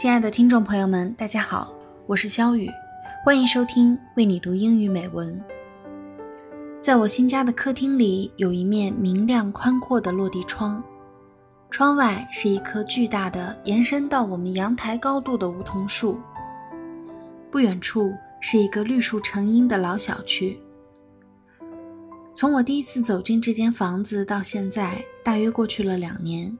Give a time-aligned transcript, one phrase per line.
[0.00, 1.70] 亲爱的听众朋友们，大家好，
[2.06, 2.70] 我是肖雨，
[3.22, 5.38] 欢迎收听为你读英语美文。
[6.80, 10.82] 在我新家的客厅里，有一面明亮宽阔的落地窗，
[11.68, 16.18] 窗外是一棵巨大的、延伸到我们阳台高度的梧桐树。
[17.50, 18.10] 不远处
[18.40, 20.58] 是一个绿树成荫的老小区。
[22.32, 26.56] 从我第一次走进这间房子到现在，大约过去了两年。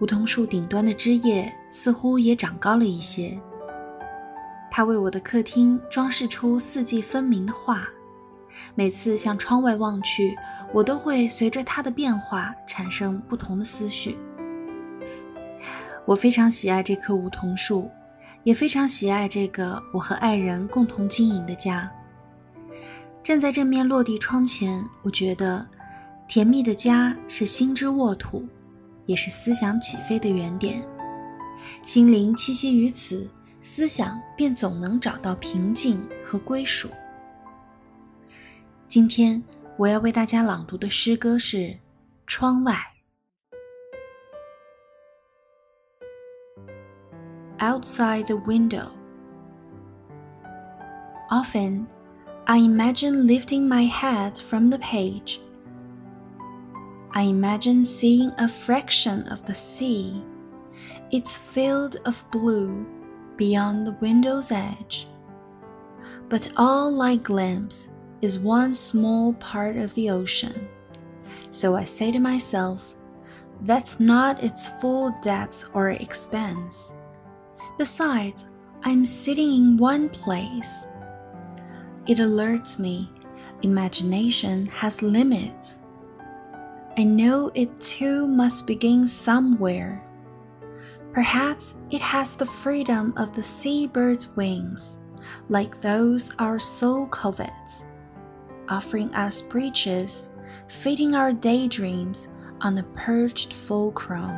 [0.00, 3.38] 梧桐树顶端的枝叶似乎也长高了一些。
[4.70, 7.88] 它为我的客厅装饰出四季分明的画。
[8.74, 10.36] 每次向窗外望去，
[10.72, 14.16] 我都会随着它的变化产生不同的思绪。
[16.04, 17.90] 我非常喜爱这棵梧桐树，
[18.42, 21.90] 也非常喜爱这个我和爱人共同经营的家。
[23.22, 25.66] 站在这面落地窗前，我觉得，
[26.26, 28.46] 甜蜜的家是心之沃土。
[29.08, 30.86] 也是思想起飞的原点，
[31.82, 33.26] 心灵栖息于此，
[33.62, 36.90] 思想便总能找到平静和归属。
[38.86, 39.42] 今天
[39.78, 41.56] 我要为大家朗读的诗歌是
[42.26, 42.74] 《窗外》。
[47.58, 48.88] Outside the window.
[51.30, 51.86] Often,
[52.44, 55.38] I imagine lifting my head from the page
[57.12, 60.22] I imagine seeing a fraction of the sea,
[61.10, 62.86] its field of blue
[63.36, 65.06] beyond the window's edge.
[66.28, 67.88] But all I glimpse
[68.20, 70.68] is one small part of the ocean.
[71.50, 72.94] So I say to myself,
[73.62, 76.92] that's not its full depth or expanse.
[77.78, 78.44] Besides,
[78.84, 80.84] I'm sitting in one place.
[82.06, 83.10] It alerts me
[83.62, 85.76] imagination has limits
[86.97, 90.03] I know it too must begin somewhere.
[91.11, 94.99] Perhaps it has the freedom of the seabird's wings,
[95.49, 97.83] like those our soul covets,
[98.69, 100.29] offering us breaches,
[100.67, 102.27] feeding our daydreams
[102.61, 104.31] on a perched fulcrum.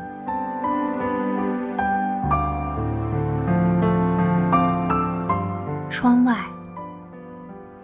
[5.90, 6.46] 窗外，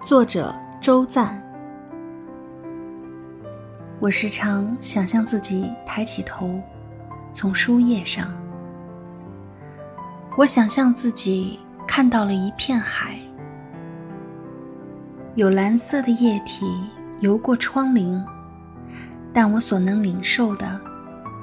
[0.06, 1.45] 作者周赞。
[4.07, 6.63] 我时常想象自己抬起头，
[7.35, 8.33] 从书页上，
[10.37, 11.59] 我想象自己
[11.89, 13.19] 看到了一片海，
[15.35, 16.65] 有蓝色的液体
[17.19, 18.23] 游过窗棂，
[19.35, 20.81] 但我所能领受的，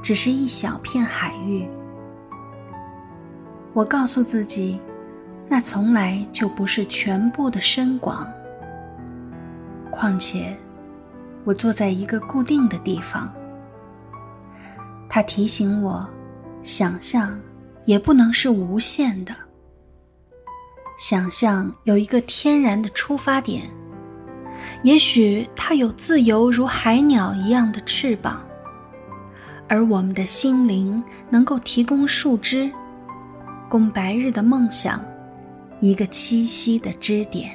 [0.01, 1.68] 只是一小片海域。
[3.74, 4.80] 我告诉自己，
[5.50, 8.25] 那从来就不是全部的深广，
[9.91, 10.57] 况且。
[11.46, 13.31] 我坐在一个固定的地方，
[15.09, 16.08] 它提醒我，
[16.62, 17.40] 想象
[17.86, 19.36] 也不能是无限的。
[20.98, 23.70] 想象有一个天然的出发点，
[24.84, 28.42] 也许它有自由如海鸟一样的翅膀，
[29.68, 32.72] 而我们的心灵能够提供树枝，
[33.68, 35.04] 供白日的梦想
[35.81, 37.54] 一个栖息的支点。